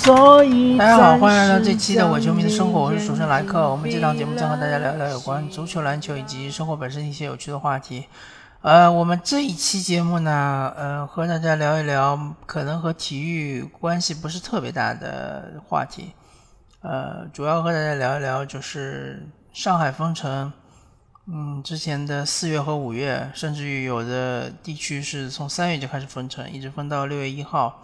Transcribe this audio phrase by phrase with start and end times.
[0.00, 3.70] 所以大家好，欢迎来到这期的伪球迷的生活，我是主持人莱克。
[3.70, 8.06] 我们这档节目将和大家聊聊有关足球、篮球以及生活本身一些有趣的话题。
[8.62, 16.12] 呃，我们这一期节目呢，呃，和大家聊一聊可能和体育关系不是特别大的话题。
[16.80, 20.50] 呃，主要和大家聊一聊就是上海封城。
[21.30, 27.82] 嗯，之前的四月和五月，甚至于有的地区是从三月就开始封城，一直封到六月一号。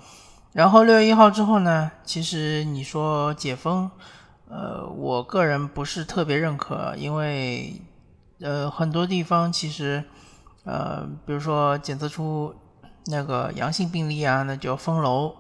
[0.57, 3.91] 然后六月一号之后呢，其实你说解封，
[4.49, 7.79] 呃，我个人不是特别认可，因为
[8.41, 10.03] 呃很多地方其实
[10.65, 12.55] 呃，比如说检测出
[13.09, 15.35] 那个阳性病例啊，那就封楼，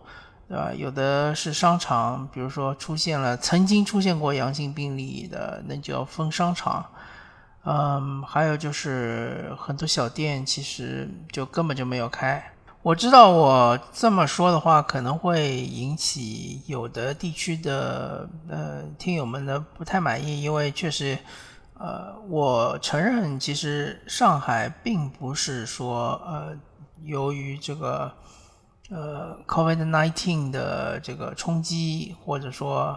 [0.51, 0.71] 对吧？
[0.75, 6.85] 有的是商场，比如说出现了曾经出现过阳性病例的，那就要封商场。
[7.65, 12.53] 嗯，还有就是很多小店其实就根本就没有开。
[12.87, 21.19] 我知道我这么说的话可能会引起有的地区的呃听友们的不太满意，因为确实，
[21.81, 26.57] 呃，我承认其实上海并不是说呃
[27.03, 28.13] 由于这个
[28.89, 32.97] 呃 COVID-19 的这个冲击，或者说。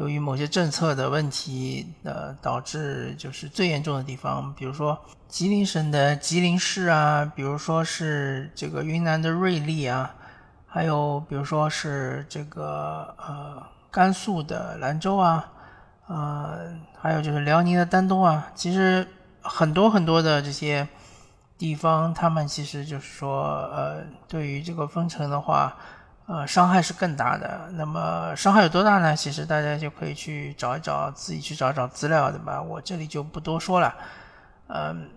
[0.00, 4.98] 由于某些政策的问题，呃，导致就是最严重的地方，比如说
[5.28, 10.14] 吉林省的吉林市啊，比如说是这个云南的瑞丽啊，
[10.66, 15.52] 还有比如说是这个呃甘肃的兰州啊，
[16.08, 19.06] 呃，还有就是辽宁的丹东啊，其实
[19.42, 20.88] 很多很多的这些
[21.58, 25.76] 地方，他们其实就是说，呃，对于这个封城的话。
[26.32, 27.68] 呃，伤害是更大的。
[27.72, 29.16] 那么伤害有多大呢？
[29.16, 32.62] 其实大家就可以去找一找，自己去找找资料，对吧？
[32.62, 33.92] 我这里就不多说了。
[34.68, 35.10] 嗯，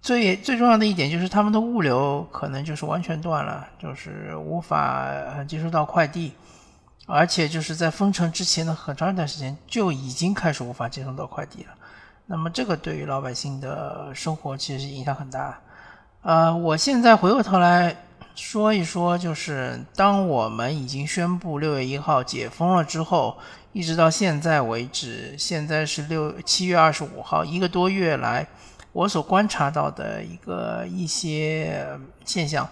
[0.00, 5.06] 最最重要的一点就是他们的物流可能就是完全断了，就是无法
[5.46, 6.32] 接收到快递，
[7.06, 11.74] 而且就是在封城之前的很长一段时间就已经开始无法接收到快递了。
[12.24, 15.58] 那么这个对于老百姓的生活其实影响很大。
[16.22, 17.94] 呃，我现在回过头来。
[18.36, 23.38] 说一说，就是当我们已经宣布六月一号解封了之后，
[23.72, 28.46] 一直到现在为止，现在是六七月二十五号，一个多月来，
[28.92, 32.68] 我所观察到的一个一些现象。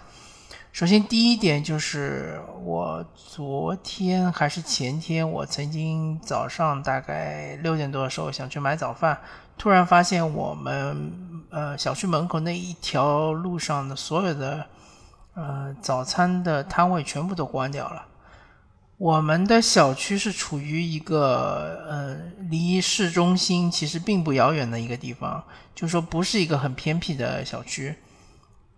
[0.71, 9.17] 首先，第一点就是，我昨天还是前天，我曾经早上大概六点多的时候想去买早饭，
[9.57, 11.11] 突然发现我们
[11.49, 14.67] 呃小区门口那一条路上的所有的。
[15.35, 18.05] 呃，早餐的摊位全部都关掉了。
[18.97, 22.15] 我们的小区是处于一个呃
[22.49, 25.43] 离市中心其实并不遥远的一个地方，
[25.75, 27.93] 就说不是一个很偏僻的小区。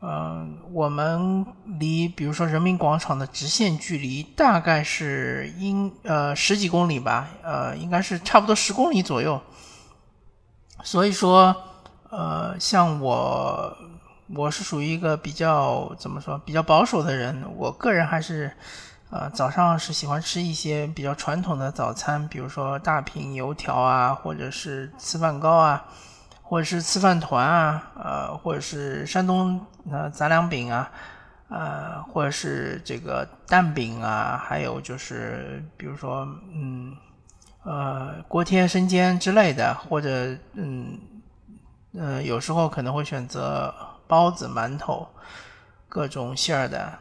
[0.02, 1.46] 嗯，我们
[1.80, 9.40] 离比如说人民广场的直线距离大概是应呃十几公里吧，呃应该是差不多十公里左右。
[10.84, 11.56] 所以说，
[12.10, 13.78] 呃，像我。
[14.36, 18.52] 我是属于一个比较怎么说比较保守的人，我个人还是，
[19.10, 25.86] 呃，早上是喜欢吃一些比较传统的早餐，比如说大饼油条啊，或者是粢饭糕啊，
[26.44, 30.92] 或者是粢饭团啊，呃，或者是山东呃杂粮饼啊，
[31.48, 36.94] 呃，或者是这个蛋饼啊，还有就是比如说嗯，
[37.64, 41.00] 呃，锅贴、生煎之类的，或者嗯，
[41.94, 43.74] 呃，有时候可能会选择。
[44.08, 45.08] 包子、馒头，
[45.90, 47.00] 各种馅儿的，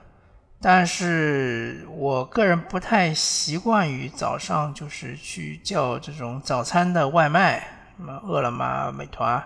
[0.61, 7.61] 但是我个人不太习惯于早上就是去叫这种早餐的外卖，
[7.97, 9.43] 什么饿了么、美团，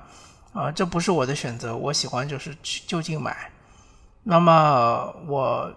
[0.52, 3.50] 啊，这不是我的选择，我喜欢就是去就近买。
[4.22, 5.72] 那么我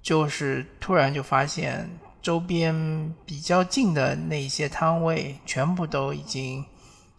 [0.00, 1.90] 就是突然就发现，
[2.22, 6.64] 周边比较近的那些摊位全部都已经。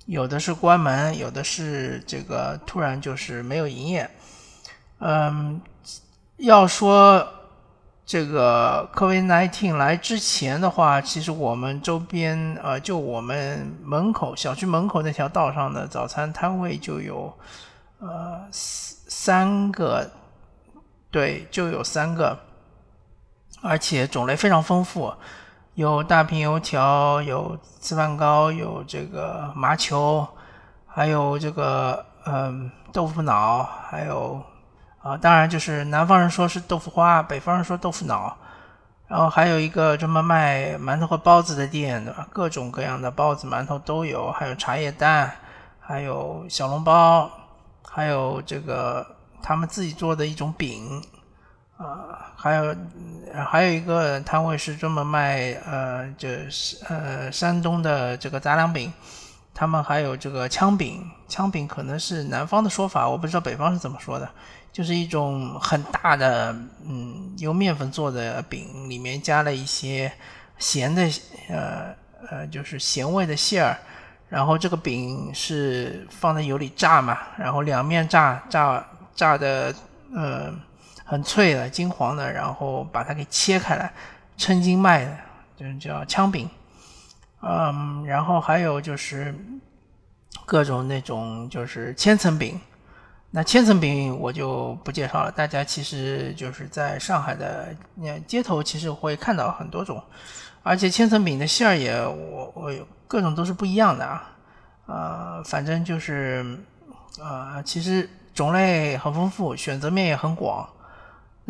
[0.09, 4.09] 有的是关门，有的是这个突然就是没有营业。
[4.97, 5.61] 嗯，
[6.37, 7.25] 要说
[8.07, 17.31] 这个 COVID-19 来之前的话，其实我们周边呃，就我们门口小区门口那条道上的早餐摊位就有
[17.99, 20.09] 呃三个，
[21.11, 22.35] 对，就有三个，
[23.61, 25.13] 而且种类非常丰富。
[25.79, 30.27] 有大平油条，有粢饭糕，有这个麻球，
[30.85, 34.41] 还有这个嗯豆腐脑，还有
[35.01, 38.35] 啊，当然就是南方人说是豆腐花，北方人说豆腐脑，
[39.07, 42.27] 然后还有一个专门卖馒头和包子的店，对吧？
[42.29, 45.31] 各种各样的包子、馒头都有，还有茶叶蛋，
[45.79, 47.31] 还有小笼包，
[47.89, 49.07] 还有这个
[49.41, 51.01] 他们自己做的一种饼，
[51.79, 52.75] 啊，还有
[53.33, 58.91] 还有一个摊位是专门卖呃，就是呃山东的这个杂粮饼，
[59.53, 64.29] 他们还有这个枪饼，枪饼可能是南方的说法，我不知道北方是怎么说的。
[64.71, 66.55] 就是一种很大的，
[66.85, 70.11] 嗯，用面粉做的饼，里面加了一些
[70.57, 71.09] 咸的，
[71.49, 71.95] 呃
[72.29, 73.75] 呃，就是咸味的馅儿。
[74.27, 78.85] 然后这个饼是放在油里炸嘛，然后两面炸炸
[79.15, 79.73] 炸的，
[80.13, 80.53] 呃，
[81.09, 83.91] 很脆的，金黄的，然后把它给切开来，
[84.37, 85.17] 称斤卖的，
[85.57, 86.47] 就叫枪饼。
[87.41, 89.33] 嗯，然后还有就是
[90.45, 92.61] 各种那种就是千层饼。
[93.31, 97.75] 那千层饼我就不介绍了，大家其实就是在上海的
[98.27, 99.99] 街头，其实会看到很多种，
[100.61, 104.35] 而且千层饼的馅儿也我我有各种都是不一样的啊，
[104.85, 106.45] 呃，反正就是
[107.19, 110.69] 呃，其实种类很丰富，选择面也很广。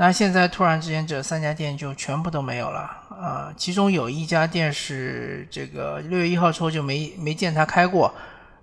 [0.01, 2.79] 那现在突然之间这三家店就全部都没有了
[3.09, 8.13] 啊，其中有一家店是这个六月一号之后就没没见他开过。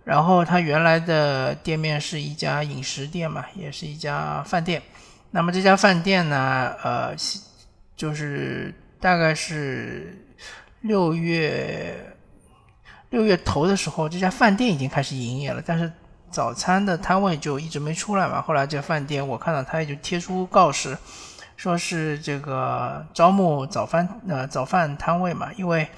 [0.02, 4.80] 然后他原来的店面是一家饮食店嘛，也是一家饭店。
[5.30, 7.14] 那么这家饭店呢，呃，
[7.94, 10.26] 就是大概是
[10.80, 12.16] 六月
[13.10, 15.92] 六月头的时候，这家饭店已经开始营业了，但是
[16.36, 18.42] 早餐的摊位就一直没出来嘛。
[18.42, 20.98] 后来这饭店我看到他也就贴出告示，
[21.56, 25.88] 说是这个招募早饭呃早饭摊位嘛，因为。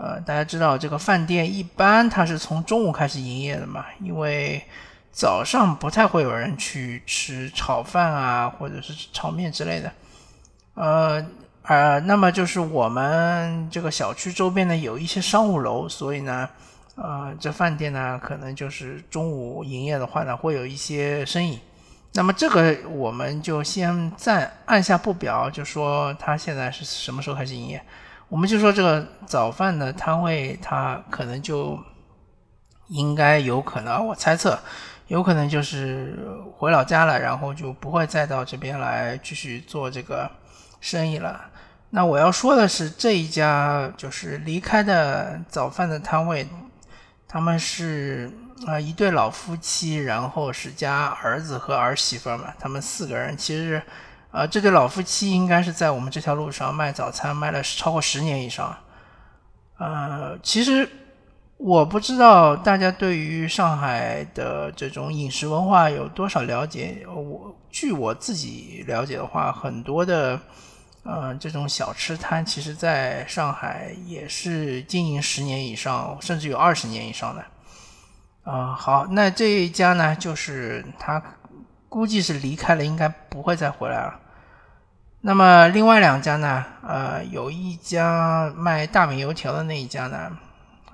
[0.00, 4.62] 呃，大家知道这个饭店一般它是从中午开始营业的嘛，因为
[5.10, 9.92] 早上不太会有人去吃炒饭啊，或者是炒面之类的。
[10.74, 11.26] 呃，
[11.62, 16.48] 呃，那么就是我们这个小区周边呢有一些商务楼，所以呢，
[17.00, 21.60] 呃，这饭店呢可能就是中午营业的话呢会有一些生意。
[22.14, 27.80] 那么这个我们就先暂按下不表，就说它现在是什么时候开始营业。
[28.28, 31.78] 我们就说这个早饭的摊位，它可能就
[32.88, 34.58] 应该有可能，我猜测
[35.06, 36.18] 有可能就是
[36.56, 40.28] 回老家了，然后就不会再到这边来继续做这个
[40.80, 41.40] 生意了。
[41.90, 46.46] 那我要说的是，这一家就是离开的早饭的摊位，
[47.28, 48.32] 他们是
[48.66, 53.80] 啊一对老夫妻，然后是家儿子和儿媳妇嘛，他们四个人其实。
[54.30, 58.76] 啊，这对老夫妻应该是在我们这条路上卖早餐卖了超过十年以上。
[59.78, 60.86] 呃，其实
[61.56, 67.06] 我不知道大家对于上海的这种饮食文化有多少了解。
[67.08, 70.38] 我据我自己了解的话，很多的
[71.02, 77.44] 呃这种小吃摊，其实在上海也是经营十年以上，甚至有二十年以上的。
[78.50, 81.22] 啊，好，那这一家呢，就是他。
[81.90, 84.20] 估计是离开了，应该不会再回来了。
[85.22, 86.62] 那么另外两家呢？
[86.86, 90.30] 呃，有一家卖大米油条的那一家呢，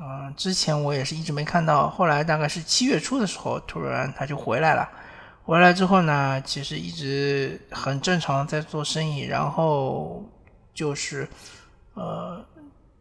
[0.00, 4.88] 嗯，之前我也是一直没看到，后来大概是七月初的时候，突然他就回来了。
[5.44, 10.24] 回来之后呢，其实一直很正常在做生意，然后
[10.72, 11.28] 就是
[11.92, 12.42] 呃，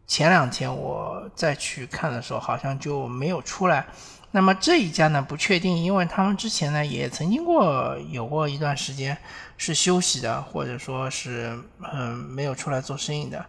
[0.06, 3.86] 前两天我再去看的时候，好像就没有出来。
[4.32, 9.18] 那么这一家呢不确定，因为他们之前呢也曾经过有过一段时间
[9.56, 11.58] 是休息的，或者说是
[11.94, 13.46] 嗯没有出来做生意的，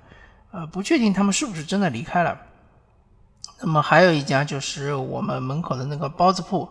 [0.53, 2.39] 呃不确定他们是不是真的离开了。
[3.61, 6.69] 那么还有一家就是我们门口的那个包子铺，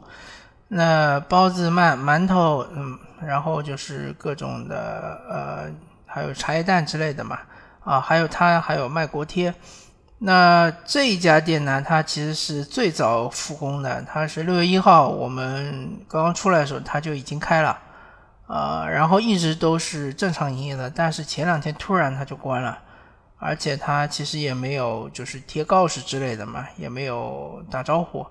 [0.76, 5.72] 那包子馒馒头，嗯，然后就是各种的呃
[6.08, 7.38] 还有茶叶蛋之类的嘛，
[7.84, 9.54] 啊还有他还有卖锅贴。
[10.18, 17.78] 那这一家店呢，它其实是最早复工的，它是六月一号我们刚刚出来的时候，它就已经开了，
[18.48, 22.80] 呃，然后一直都是正常营业的，但是前两天突然它就关了，
[23.38, 28.26] 而且它其实也没有就是贴告示之类的嘛，也没有打招呼，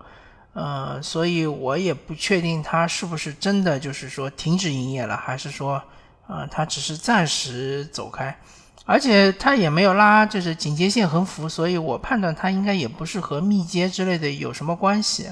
[0.54, 5.82] 呃，所以我也不确定它是不是真的就是说停止营业了，还是说，
[6.26, 8.36] 呃，它只是暂时走开。
[8.84, 15.30] 而且它也没有拉，就是警戒线横幅，所以我判断它应该也不是和密接之类的有什么关系，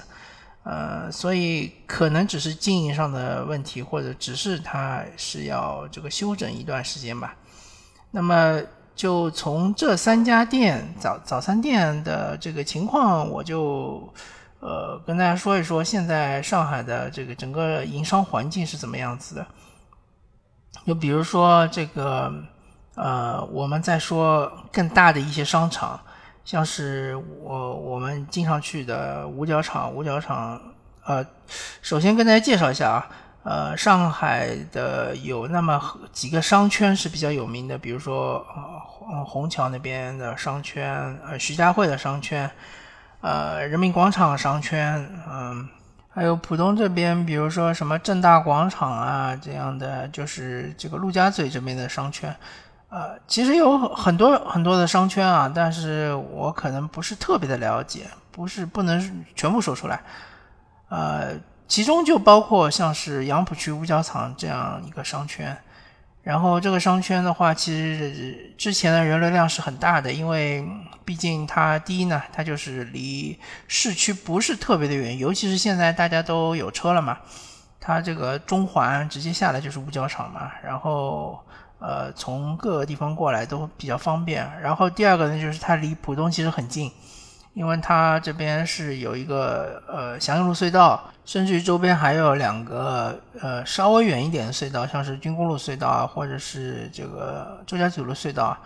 [0.62, 7.34] 呃，所以可能只是经营上的问题，或者只是它是要这个休整一段时间吧。
[8.12, 8.62] 那么
[8.94, 14.08] 就从这三家店早早餐店的这个情况，我就
[14.60, 19.46] 呃跟大家说一说现在上海的这个整个营商环境是怎么样子的。
[20.86, 22.32] 就比如说这个。
[22.96, 25.98] 呃，我们再说更大的一些商场，
[26.44, 29.90] 像是我我们经常去的五角场。
[29.90, 30.60] 五角场，
[31.06, 31.24] 呃，
[31.80, 33.08] 首先跟大家介绍一下啊，
[33.44, 35.80] 呃，上海的有那么
[36.12, 38.44] 几个商圈是比较有名的，比如说
[39.08, 42.50] 呃虹桥那边的商圈，呃徐家汇的商圈，
[43.20, 45.68] 呃人民广场商圈，嗯，
[46.08, 52.34] 还有浦东这边，比如说什么正大广场啊这样的，就是这个陆家嘴这边的商圈，
[52.88, 60.00] 呃，其实有很多很多的商圈啊，但是我可能不是特别的了解，不是不能全部说出来，
[60.88, 61.34] 呃。
[61.70, 65.56] 其中就包括像是杨浦区五角场这样一个商圈，
[66.22, 70.62] 然后这个商圈的话，其实之前的人流量是很大的，因为
[71.04, 77.16] 毕竟它第一呢，它就是离市区不是特别的远，尤其是现在大家都有车了嘛，
[77.80, 81.42] 它这个中环直接下来就是五角场嘛，然后
[81.78, 84.46] 呃从各个地方过来都比较方便。
[84.60, 86.92] 然后第二个呢，就是它离浦东其实很近。
[87.52, 98.56] 因为它这边是有一个呃祥云路隧道，甚至于周边还有两个呃稍微远一点的隧道，像是军工路隧道啊，或者是这个周家嘴路隧道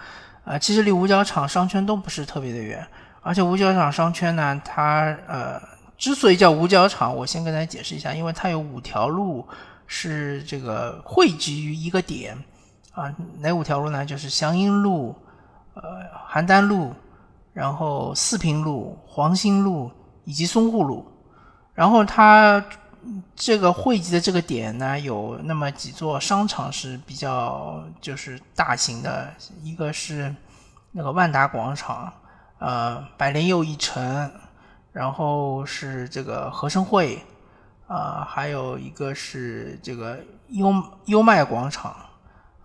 [0.44, 2.86] 啊，其实离五角场商圈都不是特别的远。
[3.22, 5.58] 而且五角场商圈呢，它呃
[5.96, 9.48] 之所以叫五角场，我先跟大家解释一下，因为它有五条路
[9.86, 12.36] 是这个汇集于一个点
[12.92, 13.10] 啊，
[13.40, 14.04] 哪五条路呢？
[14.04, 15.16] 就是祥云路、
[15.72, 15.82] 呃
[16.30, 16.94] 邯郸路。
[17.54, 19.88] 然后四平路、黄兴路
[20.24, 21.06] 以及淞沪路，
[21.72, 22.62] 然后它
[23.36, 29.32] 这个汇集的这个点呢，有那么几座商场是比较就是大型的，
[29.62, 30.34] 一个是
[30.90, 32.12] 那个万达广场，
[32.58, 34.28] 呃，百联又一城，
[34.90, 37.22] 然后是这个和生汇，
[37.86, 40.18] 啊，还有一个是这个
[40.48, 41.94] 优优麦广场，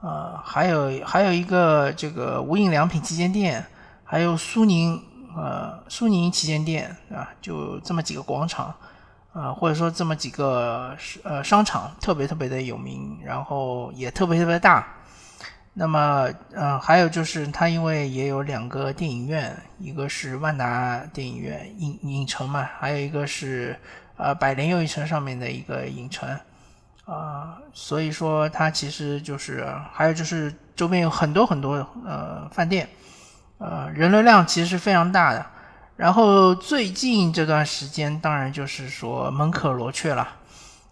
[0.01, 3.63] 呃，还有还有一个这个无印良品旗舰店。
[4.11, 4.99] 还有苏宁，
[5.37, 8.73] 呃，苏宁旗舰店啊，就这么几个广场，
[9.31, 14.87] 啊，或者说这么几个呃商场，特别特别的有名，然后也特别特别大。
[15.75, 23.79] 那么，呃，还有就是它因为也有两个电影院，一个是万达电影院影影城嘛，还有一个是
[24.17, 26.27] 呃百联又一城上面的一个影城，
[27.05, 31.73] 啊，所以说它其实就是还有就是周边有很多很多
[32.03, 32.89] 呃饭店。
[33.59, 35.45] 呃，人流量其实是非常大的。
[35.95, 40.27] 然后最近这段时间，当然就是说门可罗雀了。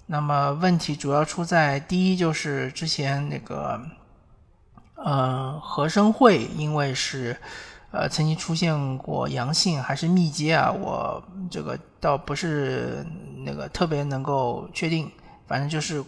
[0.05, 3.81] 那么问题主要出在第一，就是之前那个
[4.95, 7.37] 呃和生汇，因为是
[7.91, 13.05] 呃曾经出现过阳性还是密接啊，我这个倒不是
[13.45, 15.09] 那个特别能够确定，
[15.47, 16.03] 反正就是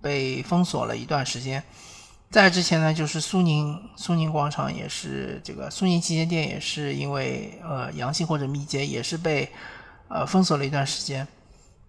[0.00, 1.62] 被封锁了一段时间。
[2.30, 9.50] 在之前呢，就是苏宁苏宁广场也是这个苏宁旗舰店也是因为呃阳性或者密接也是被
[10.08, 11.26] 呃封锁了一段时间。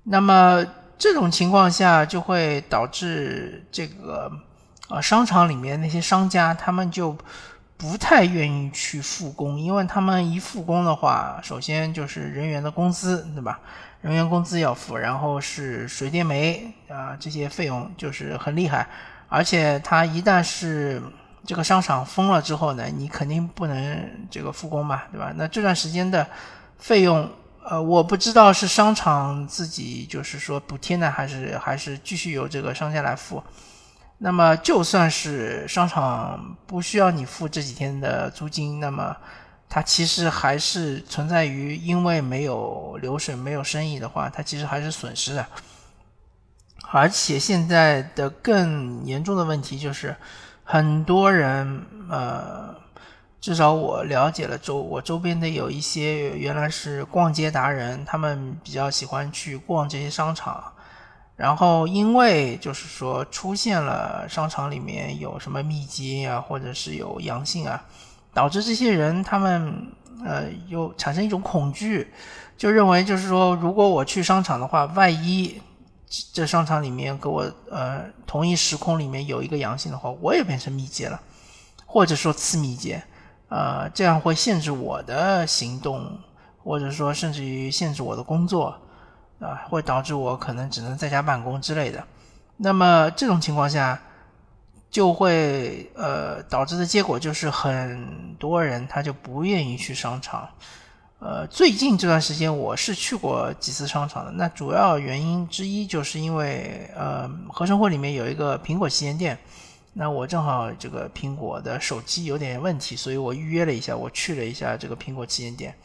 [0.04, 0.66] 那么
[0.98, 4.32] 这种情况下就会导致这个
[4.88, 7.18] 呃商场里面那些商家他们就
[7.76, 13.60] 不太愿意去复工，因为他们一复工的话，首先就是人员的工资对吧？
[14.02, 18.88] 人员工资要付，然后是水电煤啊这些费用就是很厉害。
[19.30, 21.02] 而且它一旦是
[21.46, 25.32] 这个商场封了之后呢，你肯定不能这个复工嘛，对吧？
[25.36, 26.28] 那这段时间的
[26.78, 27.30] 费用，
[27.64, 33.42] 呃，我不知道是商场自己就是说补贴呢，还是还是继续由这个商家来付。
[34.18, 39.16] 那么就算是商场不需要你付这几天的租金，那么
[39.70, 45.46] 它其实还是存在于因为没有流水、没有生意的话，它其实还是损失的。
[46.92, 50.16] 而且现在的更严重的问题就是，
[50.64, 52.76] 很多人呃，
[53.40, 60.64] 至少我了解了周我周边的有一些原来是逛街达人，他们比较喜欢去逛这些商场，
[61.36, 67.86] 然后因为就是说出现了商场里面有什么密接啊，或者是有阳性啊，
[68.34, 69.92] 导致这些人他们
[70.26, 72.12] 呃又产生一种恐惧，
[72.58, 75.62] 就认为就是说如果我去商场的话，万一。
[76.34, 81.22] 这商场里面给我呃同一时空里面有一个阳性的话，我也变成密接了，
[81.86, 83.04] 或者说次密接，
[83.50, 86.18] 呃，这样会限制我的行动，
[86.64, 88.76] 或者说甚至于限制我的工作，
[89.40, 92.04] 啊，会导致我可能只能在家办公之类的。
[92.58, 94.02] 那么这种情况下，
[94.90, 100.50] 就会呃导致的结果就是很多人他就不愿意去商场。
[101.20, 104.32] 呃，最近这段时间我是去过几次商场的。
[104.32, 109.38] 那主要原因之一就是因为，呃，合生汇里面有一个苹果旗舰店，
[109.92, 115.76] 那我正好这个苹果的手机有点问题，所以我预约了一下，我去了一下这个苹果旗舰店。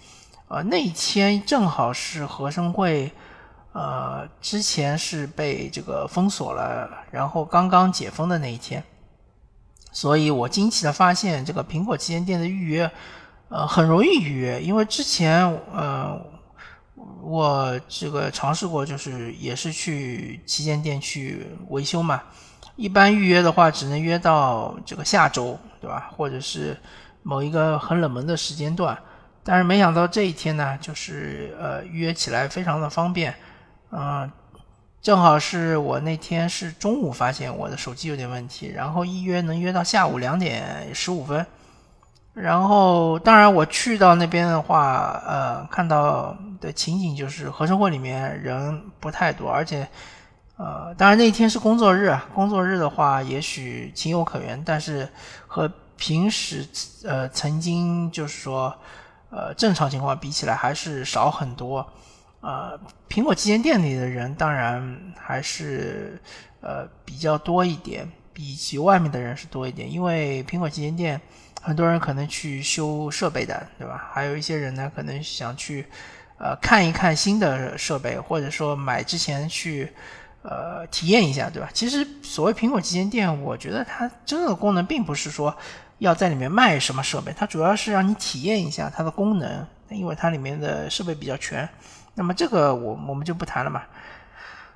[0.46, 3.10] 啊，那一天正好是合生汇，
[3.72, 8.84] 呃，之前是被这个封锁了，然后刚刚解封的那一天，
[9.90, 12.88] 所以我惊奇的发现，这个苹果旗舰店的预约，
[13.48, 16.20] 呃，很容易预约，因为之前，呃，
[17.22, 22.22] 我这个尝试过，就是也是去旗舰店去维修嘛，
[22.74, 26.10] 一般预约的话，只能约到这个下周，对吧？
[26.16, 26.76] 或者是
[27.22, 28.98] 某一个很冷门的时间段，
[29.44, 33.34] 但是没想到这一天呢，就是呃，预约起来非常的方便。
[33.92, 34.28] 嗯，
[35.00, 41.46] 正好是我那天是中午发现我的手机有点问题，然后一约能约到下午两点十五分。
[42.34, 49.86] 然后，当然我去到那边的话，呃，看到的情景就是合生汇里面人不太多，而且，
[50.56, 55.08] 呃，当然那一天是工作日，工作日的话也许情有可原，但是
[55.46, 56.66] 和平时
[57.04, 58.76] 呃曾经就是说
[59.30, 61.86] 呃正常情况比起来还是少很多。
[62.40, 62.76] 呃，
[63.08, 66.20] 苹果旗舰店里的人当然还是
[66.60, 69.90] 呃比较多一点，比起外面的人是多一点。
[69.90, 71.20] 因为苹果旗舰店
[71.64, 74.10] 很多人可能去修设备的，对吧？
[74.12, 75.86] 还有一些人呢，可能想去
[76.38, 79.90] 呃看一看新的设备，或者说买之前去
[80.42, 81.70] 呃体验一下，对吧？
[81.72, 85.56] 其实所谓苹果旗舰店，我觉得它真正的功能并不是说
[86.00, 91.66] 要在里面卖什么设备，它主要是让你体验一下它的功能，因为它里面的设备比较全。
[92.14, 93.82] 那么这个我我们就不谈了嘛，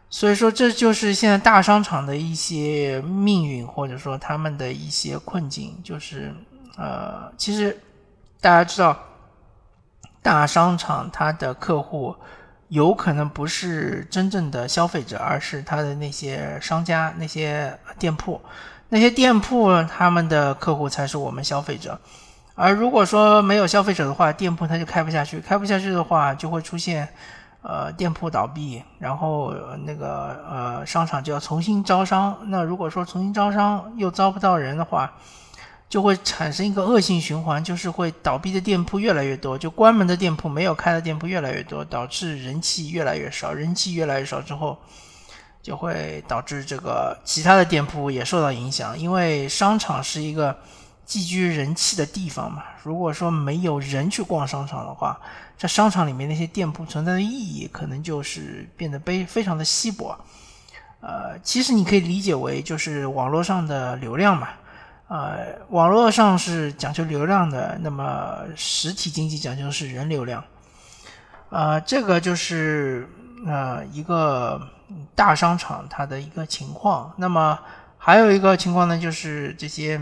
[0.09, 6.35] 所以说这就是现在大商场的一些命运，或者说他们的一些困境，就是
[6.79, 7.77] 呃，其实
[8.41, 8.97] 大家知道，
[10.23, 12.15] 大商场它的客户
[12.69, 18.41] 有可能不是真正的消费者，而是他的那些商家、那些店铺，
[18.91, 21.99] 那些店铺他们的客户才是我们消费者。
[22.55, 27.09] 而如果说没有消费者的话，店铺它就开不下去，开不下去的话，就会出现，
[27.63, 32.37] 呃，店铺倒闭，然后那个呃商场就要重新招商。
[32.47, 35.13] 那如果说重新招商又招不到人的话，
[35.89, 43.53] 就会产生一个恶性循环，就是会倒闭的店铺越来越多，就关门的店铺、没有开的店铺越来越多，导致人气越来越少。
[43.53, 44.79] 人气越来越少之后，
[45.63, 50.57] 就会导致这个其他的店铺也受到影响，因为商场是一个。
[51.09, 55.19] 寄居人气的地方嘛，如果说没有人去逛商场的话，
[55.57, 60.15] 在商场里面那些店铺存在的意义可能就是变得非非常的稀薄。
[61.01, 64.49] 呃，其实你可以理解为就是网络上的流量嘛。
[65.09, 70.45] 呃，网络上是讲究流量的，那么实体经济讲究是人流量。
[71.51, 73.09] 呃，这个就是
[73.47, 74.61] 呃一个
[75.15, 77.13] 大商场它的一个情况。
[77.17, 77.59] 那么
[77.99, 80.01] 还有一个情况呢，就是这些。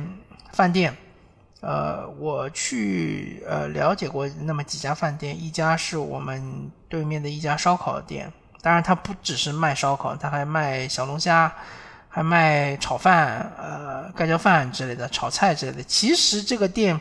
[0.53, 0.97] 饭店，
[1.61, 11.53] 呃，我去呃了解过那么几家饭店，一家是我们对面的一家烧烤店，当然它不只是卖烧烤，它还卖小龙虾，
[12.17, 15.83] 还卖炒饭，呃，盖浇饭之类的，炒菜之类的。
[15.83, 16.99] 其实这个店，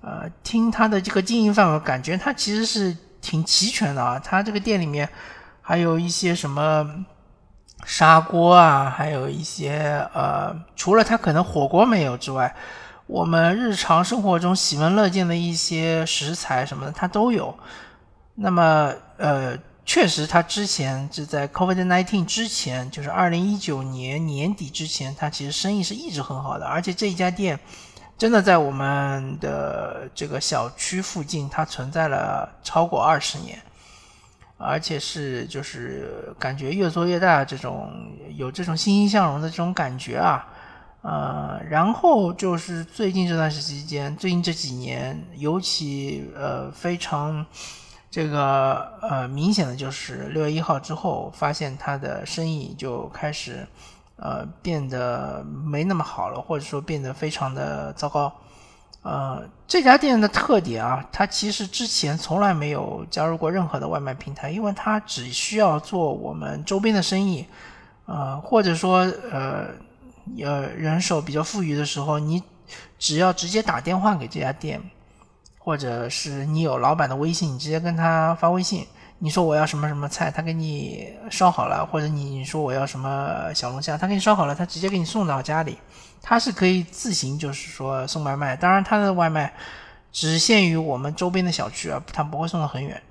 [0.00, 4.18] 呃，听它的这个经营范围，感觉它其实是挺齐全的啊。
[4.18, 5.06] 它这个店里面
[5.60, 7.04] 还有一些什么。
[7.86, 12.56] 砂锅啊，还有一些呃，除了它可能火锅没有之外，
[13.06, 17.54] 我们日常生活中喜闻乐见的一些食材什么的，它都有。
[18.36, 19.58] 那么呃，
[19.94, 27.56] 确实，它之前是在 COVID-19 之前，就是二零一九年年底之前，它其实生意是一直很好的，而且这一家店
[28.18, 33.56] 真的在我们的这个小区附近，它存在了超过二十年。
[34.56, 37.92] 而且是就是感觉越做越大，这种
[38.34, 40.44] 有这种欣欣向荣的这种感觉啊，
[41.02, 47.46] 呃，然后就是最近这段时期间，最近这几年，尤其呃非常
[48.14, 53.66] 这个呃明显的就是六月一号之后，发现他的生意就开始
[54.14, 58.32] 呃变得没那么好了，或者说变得非常的糟糕。
[59.02, 67.44] 呃，这家店的特点啊，它其实之前从来没有加入过任何的外卖平台，因为它只需要做我们周边的生意，
[68.06, 68.98] 呃，或者说
[69.32, 69.66] 呃，
[70.40, 72.40] 呃，人手比较富裕的时候，你
[72.96, 74.80] 只要直接打电话给这家店，
[75.64, 78.86] 或者是你有老板的微信，你直接跟他发微信，
[79.18, 85.78] 你说我要什么什么菜，他给你烧好了，或者你说我要什么小龙虾，他给你烧好了，他直接给你送到家里。
[86.20, 89.54] 他是可以自行，就是说送外卖，当然他的外卖
[90.12, 93.02] 只限于我们周边的小区啊，他不会送到很远。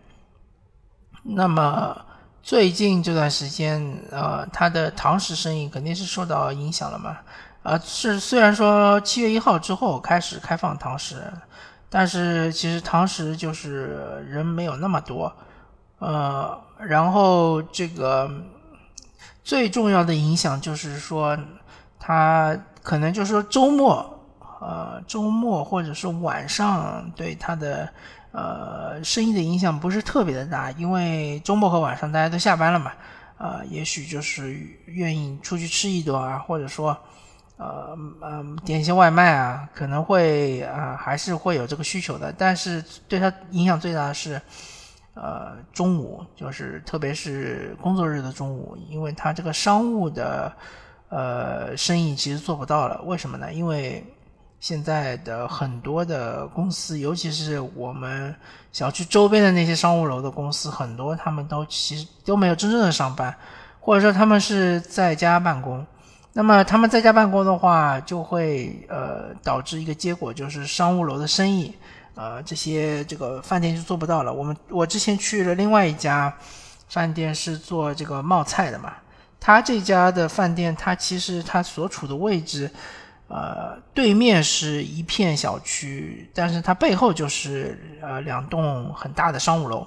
[1.23, 1.95] 那么
[2.43, 7.17] 最近这段时间，呃，他的堂食生意肯定是受到影响了嘛？
[7.63, 11.23] 呃，是虽然说七月一号之后开始开放堂食，
[11.95, 15.31] 但是其实堂食就是人没有那么多。
[15.99, 18.27] 呃，然后这个
[19.43, 21.37] 最重要的影响就是说，
[21.99, 24.25] 它可能就是说周末，
[24.59, 27.87] 呃，周末或者是晚上对它的
[28.31, 32.91] 呃生意的影响不是特别的大，因为周末和晚上大家都下班了嘛，
[33.37, 36.97] 啊，也许就是愿意出去吃一顿啊，或者说。
[37.57, 42.33] 呃嗯，点一些外卖啊，可能会啊，还是会有这个需求的。
[42.33, 44.41] 但是对他影响最大的是，
[45.13, 50.51] 呃，中午，就是特别是工作日的中午，因为他这个商务的
[51.09, 53.01] 呃生意其实做不到了。
[53.03, 53.53] 为什么呢？
[53.53, 54.03] 因为
[54.59, 58.35] 现在的很多的公司，尤其是我们
[58.71, 63.33] 小区周边的那些商务楼的公司，很多他们都其实都没有真正的上班，
[63.79, 65.85] 或者说他们是在家办公。
[66.35, 71.75] 那么他们在家办公的话，就会呃导致一个结果，就是商务楼的生意，
[72.15, 74.33] 呃这些这个饭店就做不到了。
[74.33, 76.35] 我们我之前去了另外一家
[76.89, 78.93] 饭店，是做这个冒菜的嘛。
[79.39, 82.71] 他这家的饭店，它其实它所处的位置，
[83.27, 89.85] 呃对面是一片小区，但是它背后就是呃两栋很大的商务楼。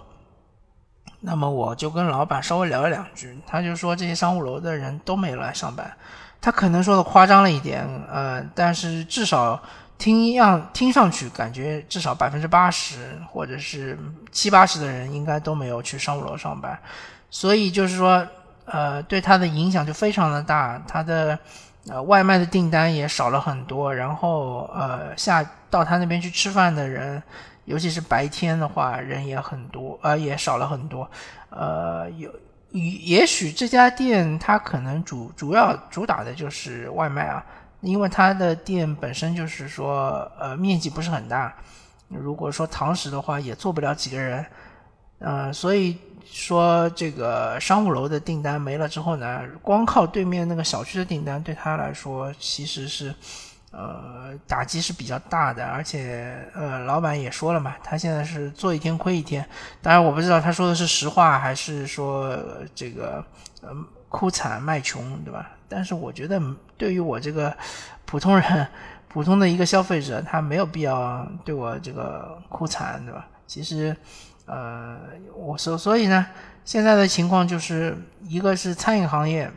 [1.20, 5.90] 那么我就跟老板稍微聊了两句，他就说这些商务楼的人都没来上班。
[6.40, 9.60] 他可能说的夸张了一点，呃，但是至少
[9.98, 13.98] 听样听上去感觉至少百分之八十或者是
[14.30, 16.78] 七八十的人应该都没有去商务楼上班，
[17.30, 18.24] 所以就是说，
[18.66, 21.36] 呃，对他的影响就非常的大，他的
[21.88, 27.20] 呃外卖的订单也少了很多，然后呃下到他那边去吃饭的人，
[27.64, 31.10] 尤其是白天的话人也很多，呃也少了很多，
[31.50, 32.30] 呃有。
[32.78, 37.44] 也许这家店它可能主主要主打的就是外卖啊，
[37.80, 41.54] 因为它的店本身就是说呃面积不是很大，
[42.08, 44.44] 如果说堂食的话也坐不了几个人，
[45.18, 53.14] 呃所以说这个商务楼的订单没了之后呢，光靠对面那个小区的订单对他来说其实是。
[53.78, 59.46] 呃，打击是比较大的，而且呃，老板也说了嘛，他现在是做一天亏一天。
[59.82, 62.34] 当然，我不知道他说的是实话还是说
[62.74, 63.22] 这个
[63.60, 63.68] 呃
[64.08, 65.50] 哭惨卖穷，对吧？
[65.68, 66.40] 但是我觉得，
[66.78, 67.54] 对于我这个
[68.06, 68.66] 普通人、
[69.08, 73.28] 普通的一个消费者，他没有必要对我这个哭惨，对吧？
[73.46, 73.94] 其实，
[74.46, 74.98] 呃，
[75.34, 76.26] 我所所以呢，
[76.64, 79.52] 现在的情况就是一个是餐饮行业，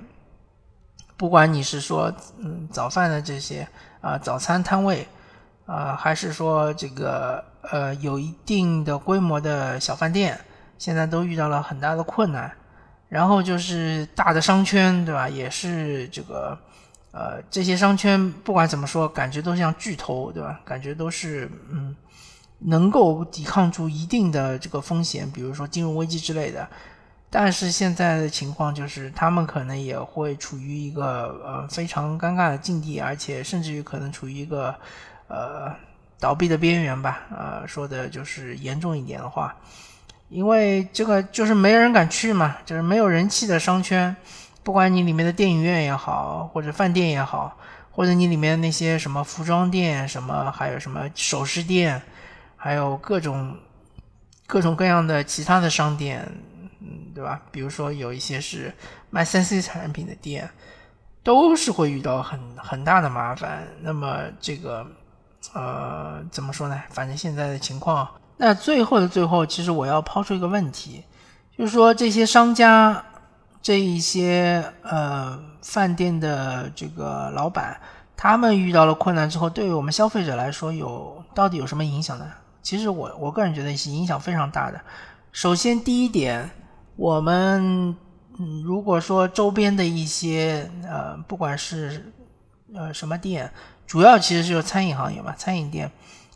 [1.16, 3.66] 不管你是说嗯早饭的这些。
[4.02, 5.08] 啊，早餐摊位，
[5.66, 10.40] 啊，还是说这个呃有一定的规模的小饭店，
[10.78, 12.52] 现在都遇到了很大的困难。
[13.10, 15.28] 然后就是大的商圈，对吧？
[15.28, 16.58] 也是这个
[17.12, 20.60] 呃这些商圈不管怎么说，感觉都像巨头，对吧？
[20.64, 21.96] 感觉都是嗯
[22.60, 26.68] 能够抵抗住一定的这个风险，比如说金融危机之类的。
[27.32, 34.74] 但是现在的情况就是，他们可能也会处于一个呃非常尴尬的境地，而且甚至于可能处于一个
[35.28, 35.72] 呃
[36.20, 37.22] 倒闭的边缘吧。
[37.30, 39.56] 呃，说的就是严重一点的话，
[40.30, 44.16] 因为这个就是没人敢去嘛，就是没有人气的商圈，
[44.64, 47.56] 不管你里面的电影院也好，或者饭店也好，
[47.92, 52.02] 或者你里面那些什么服装店、什么还有什么首饰店，
[52.56, 53.56] 还有各种
[54.48, 56.28] 各种各样的其他的商店。
[56.82, 57.42] 嗯，对吧？
[57.52, 58.74] 比如说有一些是
[59.10, 60.50] 卖三 C 产品的店，
[61.22, 63.68] 都是会遇到很很大的麻烦。
[63.82, 64.88] 那么这个，
[65.54, 66.82] 呃，怎么说呢？
[66.90, 71.04] 反正现在的情况，那最后的最后，其实我要抛出一个问题，
[71.58, 73.04] 就是说这些商家，
[73.62, 77.78] 这一些呃饭店的这个老板，
[78.16, 82.26] 他们遇到了困难之后，对于我们消费者来说，有到底有什么影响呢？
[82.64, 84.80] 其实我我个人觉得是影响非常大的。
[85.34, 86.50] 首先第一点。
[87.00, 87.96] 我们
[88.38, 92.12] 嗯，如果说周边的一些呃，不管是
[92.74, 93.50] 呃什么店，
[93.88, 95.90] 主要其实就是餐饮行业嘛，餐饮店，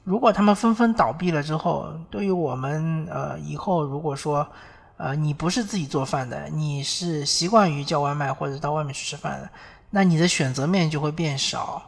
[0.05, 4.47] 如果他们纷纷倒闭了之后，对于我们呃以后如果说
[4.95, 9.49] 呃你不是自己做饭的，你是习惯于叫外卖或者到外面去吃饭的，
[9.89, 11.83] 那你的选择面就会变少，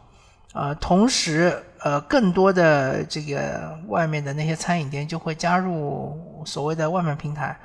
[0.52, 7.58] 呃，同时呃更多的这个外面的那些餐饮店就会加入所谓的外卖平台。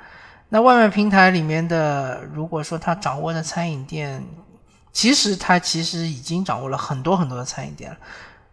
[0.54, 4.22] 那外卖平台里面的，如果说他掌握的餐饮店，
[4.92, 7.96] 其实他其实已经掌握了很多很多的餐饮店了，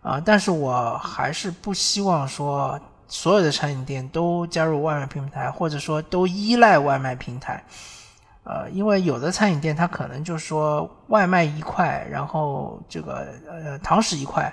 [0.01, 7.61] 啊，但是我还是不希望说所有的餐饮店都加入外卖平台，或者说都依赖外卖平台，
[8.45, 14.49] 呃，因为有的餐饮店它可能就是说外卖一块，然后这个呃堂食一块，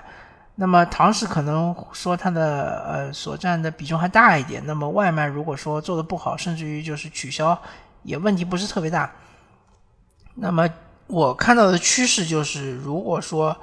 [0.59, 4.59] 那么堂食可能说它的呃所占的比重还大一点。
[4.65, 7.55] 那么外卖如果说做的不好，甚至于就是取消，
[8.01, 9.11] 也问题不是特别大。
[10.33, 10.67] 那么
[11.05, 13.55] 我看到的趋势就是，如果说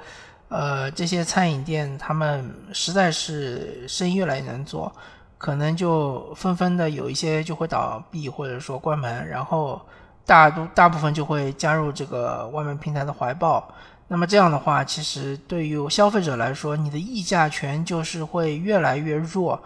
[0.47, 4.89] 呃这些餐饮店他们实在是生意越来越难做，
[5.37, 9.81] 可能就纷纷的有一些就会倒闭或者说关门，然后
[10.25, 13.69] 大多大部分就会加入这个外卖平台的怀抱。
[14.07, 19.59] 那么这样的话，其实对于消费者来说，你的议价权就是会越来越弱。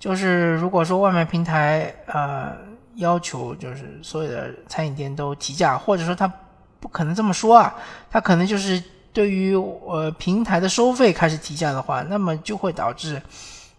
[0.00, 2.52] 就是如果说外卖平台呃
[2.96, 6.30] 要求就是所有的餐饮店都提价，或者说他
[6.80, 7.74] 不可能这么说啊，
[8.10, 13.22] 他可能就是对于呃平台的收费开始提价的话，那么就会导致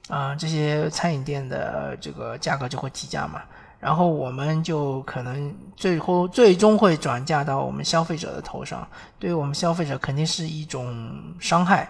[0.08, 3.42] 啊这些餐饮店的这个价格就会提价嘛。
[3.86, 8.88] 然后我们就可能最后最终会转嫁到我们消费者的头上，
[9.20, 11.88] 对于我们消费者肯定是一种伤害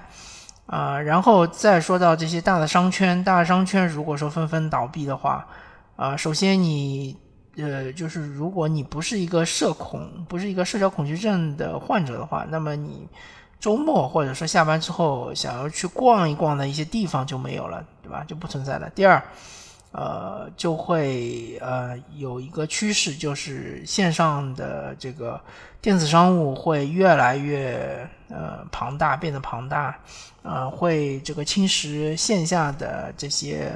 [0.65, 0.99] 啊。
[0.99, 5.47] 然后再说到这些大的商圈，大的商圈如果说纷纷倒闭的话，
[5.95, 7.15] 啊，首先你
[7.55, 13.07] 呃就是如果你不是一个社恐，不是一个社交恐惧症的患者的话，那么你
[13.57, 18.25] 周末或者说下班之后想要去逛一逛的一些地方就没有了，对吧？
[18.27, 18.89] 就不存在了。
[18.89, 19.23] 第二。
[19.97, 25.39] 呃，就会呃有一个趋势，就是线上的这个
[25.79, 29.97] 电子商务会越来越呃庞大，变得庞大，
[30.43, 33.71] 呃，会这个侵蚀线下的这些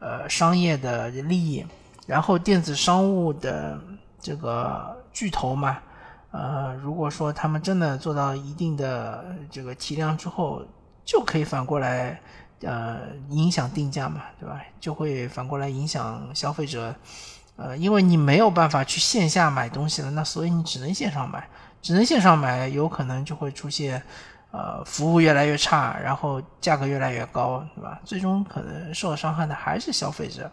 [0.00, 1.64] 呃商业的利益。
[2.08, 3.78] 然后电子商务的
[4.20, 5.78] 这个巨头嘛，
[6.32, 10.60] 呃，如果说他们真的做到一定的这个体量之后，
[11.04, 12.20] 就可以反过来。
[12.62, 14.58] 呃，影响定价嘛，对吧？
[14.80, 16.94] 就会反过来影响消费者，
[17.56, 21.46] 呃，因为你没有办法去线下买东西了，那所以你只能线上买，
[21.82, 24.02] 只能线上买，有可能就会出现，
[24.52, 28.00] 呃，服务越来越差，然后价格越来越高，对吧？
[28.04, 30.50] 最终可能受伤害的还是消费者。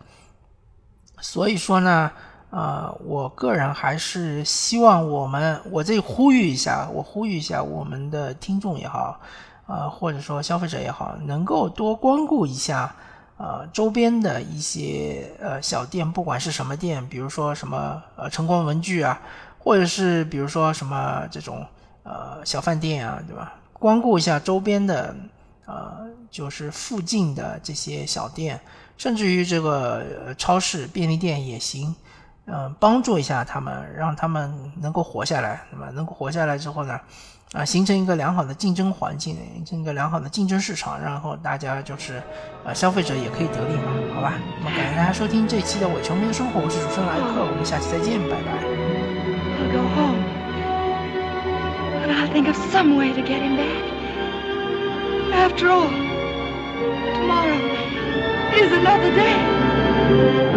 [1.22, 2.12] 所以说呢，
[2.50, 9.22] 呃，我个人还是希望我们，我这呼吁一下，我呼吁一下我们的听众也好。
[9.66, 12.96] 呃，或者说消费者也好，能够多光顾一下，
[13.38, 19.22] 呃，周边的一些呃小店，不管是什么店，比如说什么呃晨光文具啊，
[19.58, 21.66] 或者是比如说什么这种
[22.04, 23.54] 呃小饭店啊，对吧？
[23.74, 25.16] 光顾一下周边的
[25.66, 28.60] 呃，就是附近的这些小店，
[28.98, 31.96] 甚至于这个超市、便利店也行，
[32.46, 35.90] 嗯，帮助一下他们，让他们能够活下来，对吧？
[35.94, 37.00] 能够活下来之后呢？
[37.54, 42.22] 啊，形成一个良好的竞争环境，形成一个良好的竞争市场，然后大家就是，
[42.66, 44.34] 呃，消费者也可以得利嘛，好吧？
[44.60, 48.52] 那么感谢大家收听这一期的《伪球迷的生活》，我是主持人莱克，我们下期再见，拜拜。
[55.34, 55.90] After all,
[57.16, 57.60] tomorrow
[58.56, 60.53] is another day.